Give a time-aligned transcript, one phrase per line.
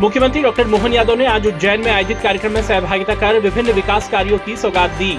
[0.00, 4.08] मुख्यमंत्री डॉक्टर मोहन यादव ने आज उज्जैन में आयोजित कार्यक्रम में सहभागिता कर विभिन्न विकास
[4.08, 5.18] कार्यों की सौगात दी।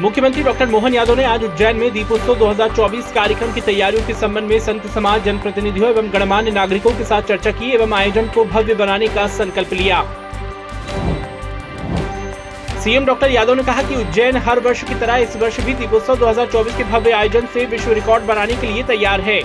[0.00, 4.50] मुख्यमंत्री डॉक्टर मोहन यादव ने आज उज्जैन में दीपोत्सव 2024 कार्यक्रम की तैयारियों के संबंध
[4.50, 8.74] में संत समाज जनप्रतिनिधियों एवं गणमान्य नागरिकों के साथ चर्चा की एवं आयोजन को भव्य
[8.74, 10.02] बनाने का संकल्प लिया।
[12.80, 16.18] सीएम डॉक्टर यादव ने कहा कि उज्जैन हर वर्ष की तरह इस वर्ष भी दीपोत्सव
[16.18, 19.40] 2024 के भव्य आयोजन से विश्व रिकॉर्ड बनाने के लिए तैयार है।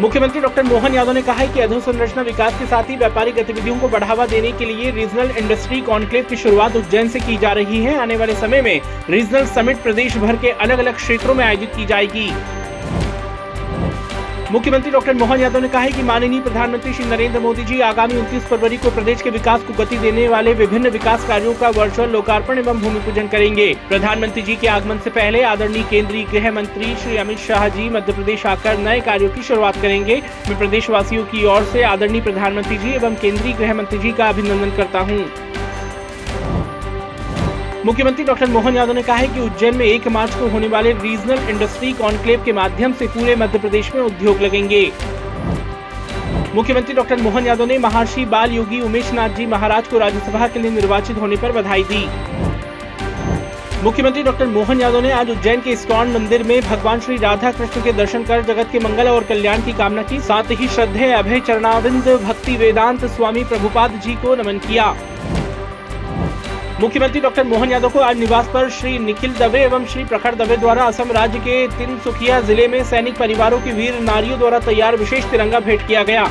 [0.00, 3.78] मुख्यमंत्री डॉक्टर मोहन यादव ने कहा है कि अधोसंरचना विकास के साथ ही व्यापारिक गतिविधियों
[3.80, 7.82] को बढ़ावा देने के लिए रीजनल इंडस्ट्री कॉन्क्लेव की शुरुआत उज्जैन से की जा रही
[7.82, 8.80] है। आने वाले समय में
[9.10, 12.30] रीजनल समिट प्रदेश भर के अलग अलग क्षेत्रों में आयोजित की जाएगी।
[14.54, 18.14] मुख्यमंत्री डॉक्टर मोहन यादव ने कहा है कि माननीय प्रधानमंत्री श्री नरेंद्र मोदी जी आगामी
[18.14, 22.10] 29 फरवरी को प्रदेश के विकास को गति देने वाले विभिन्न विकास कार्यों का वर्चुअल
[22.10, 26.94] लोकार्पण एवं भूमि पूजन करेंगे। प्रधानमंत्री जी के आगमन से पहले आदरणीय केंद्रीय गृह मंत्री
[26.96, 31.24] श्री अमित शाह जी मध्य प्रदेश आकर नए कार्यो की शुरुआत करेंगे। मैं प्रदेश वासियों
[31.24, 35.53] की ओर ऐसी आदरणीय प्रधानमंत्री जी एवं केंद्रीय गृह मंत्री जी का अभिनंदन करता हूँ।
[37.84, 40.92] मुख्यमंत्री डॉक्टर मोहन यादव ने कहा है कि उज्जैन में एक मार्च को होने वाले
[40.92, 44.80] रीजनल इंडस्ट्री कॉन्क्लेव के माध्यम से पूरे मध्य प्रदेश में उद्योग लगेंगे।
[46.54, 50.60] मुख्यमंत्री डॉक्टर मोहन यादव ने महर्षि बाल योगी उमेश नाथ जी महाराज को राज्यसभा के
[50.60, 52.04] लिए निर्वाचित होने पर बधाई दी।
[53.84, 57.82] मुख्यमंत्री डॉक्टर मोहन यादव ने आज उज्जैन के इस्कॉन मंदिर में भगवान श्री राधा कृष्ण
[57.82, 61.40] के दर्शन कर जगत के मंगल और कल्याण की कामना की। साथ ही श्रद्धेय अभय
[61.40, 64.94] चरणाविंद भक्ति वेदांत स्वामी प्रभुपाद जी को नमन किया।
[66.80, 70.56] मुख्यमंत्री डॉक्टर मोहन यादव को आज निवास पर श्री निखिल दवे एवं श्री प्रखर दवे
[70.56, 75.30] द्वारा असम राज्य के तिनसुकिया ज़िले में सैनिक परिवारों की वीर नारियों द्वारा तैयार विशेष
[75.30, 76.24] तिरंगा भेंट किया गया।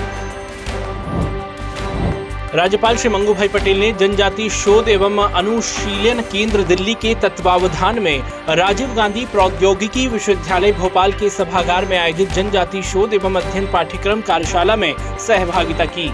[2.55, 8.19] राज्यपाल श्री मंगू भाई पटेल ने जनजाति शोध एवं अनुशीलन केंद्र दिल्ली के तत्वावधान में
[8.49, 14.75] राजीव गांधी प्रौद्योगिकी विश्वविद्यालय भोपाल के सभागार में आयोजित जनजाति शोध एवं अध्ययन पाठ्यक्रम कार्यशाला
[14.75, 16.11] में सहभागिता की।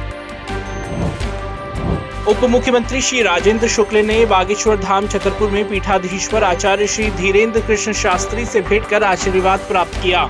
[2.30, 7.94] उप मुख्यमंत्री श्री राजेंद्र शुक्ल ने बागेश्वर धाम छतरपुर में पीठाधीश्वर आचार्य श्री धीरेन्द्र कृष्ण
[7.94, 10.30] शास्त्री से भेंट कर आशीर्वाद प्राप्त किया।